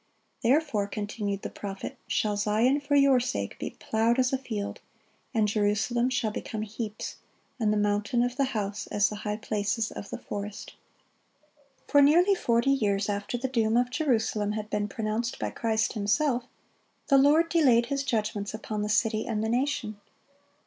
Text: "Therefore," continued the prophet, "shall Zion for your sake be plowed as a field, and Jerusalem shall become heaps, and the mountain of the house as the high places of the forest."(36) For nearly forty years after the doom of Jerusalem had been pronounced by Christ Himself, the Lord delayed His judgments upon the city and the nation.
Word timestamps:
"Therefore," 0.41 0.87
continued 0.87 1.43
the 1.43 1.49
prophet, 1.51 1.95
"shall 2.07 2.35
Zion 2.35 2.79
for 2.79 2.95
your 2.95 3.19
sake 3.19 3.59
be 3.59 3.75
plowed 3.77 4.17
as 4.17 4.33
a 4.33 4.37
field, 4.39 4.79
and 5.31 5.47
Jerusalem 5.47 6.09
shall 6.09 6.31
become 6.31 6.63
heaps, 6.63 7.17
and 7.59 7.71
the 7.71 7.77
mountain 7.77 8.23
of 8.23 8.35
the 8.35 8.45
house 8.57 8.87
as 8.87 9.09
the 9.09 9.17
high 9.17 9.37
places 9.37 9.91
of 9.91 10.09
the 10.09 10.17
forest."(36) 10.17 11.87
For 11.91 12.01
nearly 12.01 12.33
forty 12.33 12.71
years 12.71 13.09
after 13.09 13.37
the 13.37 13.47
doom 13.47 13.77
of 13.77 13.91
Jerusalem 13.91 14.53
had 14.53 14.71
been 14.71 14.87
pronounced 14.87 15.37
by 15.37 15.51
Christ 15.51 15.93
Himself, 15.93 16.45
the 17.09 17.19
Lord 17.19 17.49
delayed 17.49 17.85
His 17.85 18.01
judgments 18.03 18.55
upon 18.55 18.81
the 18.81 18.89
city 18.89 19.27
and 19.27 19.43
the 19.43 19.49
nation. 19.49 20.01